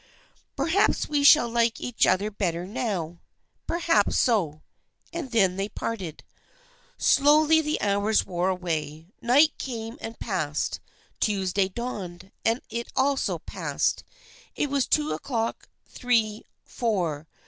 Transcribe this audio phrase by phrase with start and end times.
[0.55, 3.19] "Perhaps we shall like each other better now.""
[3.67, 4.63] Perhaps so."
[5.13, 6.23] And then they parted.
[6.97, 9.09] Slowly the hours wore away.
[9.21, 10.79] Night came and passed,
[11.19, 14.03] Tuesday dawned and it also passed.
[14.55, 17.27] It was two o'clock, three, four.